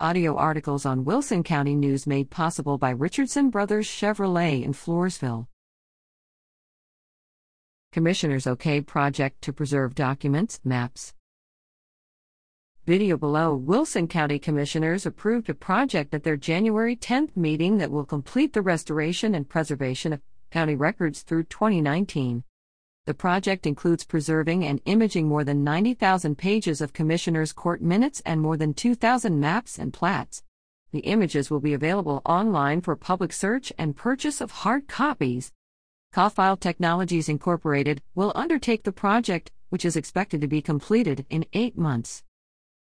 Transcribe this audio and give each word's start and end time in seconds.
Audio 0.00 0.34
articles 0.34 0.84
on 0.84 1.04
Wilson 1.04 1.44
County 1.44 1.76
News 1.76 2.04
made 2.04 2.28
possible 2.28 2.78
by 2.78 2.90
Richardson 2.90 3.48
Brothers 3.48 3.86
Chevrolet 3.86 4.64
in 4.64 4.72
Floresville. 4.72 5.46
Commissioners 7.92 8.44
OK 8.44 8.80
project 8.80 9.40
to 9.42 9.52
preserve 9.52 9.94
documents, 9.94 10.58
maps. 10.64 11.14
Video 12.84 13.16
below 13.16 13.54
Wilson 13.54 14.08
County 14.08 14.40
Commissioners 14.40 15.06
approved 15.06 15.48
a 15.48 15.54
project 15.54 16.12
at 16.12 16.24
their 16.24 16.36
January 16.36 16.96
10th 16.96 17.36
meeting 17.36 17.78
that 17.78 17.92
will 17.92 18.04
complete 18.04 18.52
the 18.52 18.62
restoration 18.62 19.32
and 19.32 19.48
preservation 19.48 20.12
of 20.12 20.20
county 20.50 20.74
records 20.74 21.22
through 21.22 21.44
2019. 21.44 22.42
The 23.06 23.12
project 23.12 23.66
includes 23.66 24.02
preserving 24.02 24.64
and 24.64 24.80
imaging 24.86 25.28
more 25.28 25.44
than 25.44 25.62
90,000 25.62 26.38
pages 26.38 26.80
of 26.80 26.94
Commissioners' 26.94 27.52
Court 27.52 27.82
minutes 27.82 28.22
and 28.24 28.40
more 28.40 28.56
than 28.56 28.72
2,000 28.72 29.38
maps 29.38 29.78
and 29.78 29.92
plats. 29.92 30.42
The 30.90 31.00
images 31.00 31.50
will 31.50 31.60
be 31.60 31.74
available 31.74 32.22
online 32.24 32.80
for 32.80 32.96
public 32.96 33.34
search 33.34 33.74
and 33.76 33.94
purchase 33.94 34.40
of 34.40 34.52
hard 34.52 34.88
copies. 34.88 35.52
Kofile 36.14 36.58
Technologies 36.58 37.28
Incorporated 37.28 38.00
will 38.14 38.32
undertake 38.34 38.84
the 38.84 38.92
project, 38.92 39.52
which 39.68 39.84
is 39.84 39.96
expected 39.96 40.40
to 40.40 40.48
be 40.48 40.62
completed 40.62 41.26
in 41.28 41.44
eight 41.52 41.76
months. 41.76 42.22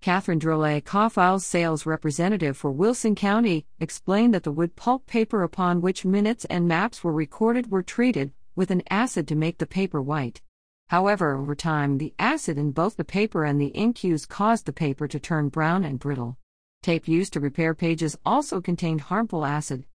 Catherine 0.00 0.40
Drolet, 0.40 0.82
Kofile's 0.82 1.46
sales 1.46 1.86
representative 1.86 2.56
for 2.56 2.72
Wilson 2.72 3.14
County, 3.14 3.66
explained 3.78 4.34
that 4.34 4.42
the 4.42 4.52
wood 4.52 4.74
pulp 4.74 5.06
paper 5.06 5.44
upon 5.44 5.80
which 5.80 6.04
minutes 6.04 6.44
and 6.46 6.66
maps 6.66 7.04
were 7.04 7.12
recorded 7.12 7.70
were 7.70 7.84
treated 7.84 8.32
with 8.58 8.72
an 8.72 8.82
acid 8.90 9.28
to 9.28 9.36
make 9.36 9.58
the 9.58 9.66
paper 9.66 10.02
white. 10.02 10.42
However, 10.88 11.36
over 11.36 11.54
time, 11.54 11.98
the 11.98 12.12
acid 12.18 12.58
in 12.58 12.72
both 12.72 12.96
the 12.96 13.04
paper 13.04 13.44
and 13.44 13.60
the 13.60 13.68
ink 13.68 14.02
used 14.02 14.28
caused 14.28 14.66
the 14.66 14.72
paper 14.72 15.06
to 15.06 15.20
turn 15.20 15.48
brown 15.48 15.84
and 15.84 16.00
brittle. 16.00 16.36
Tape 16.82 17.06
used 17.06 17.32
to 17.34 17.40
repair 17.40 17.72
pages 17.72 18.18
also 18.26 18.60
contained 18.60 19.02
harmful 19.02 19.46
acid. 19.46 19.86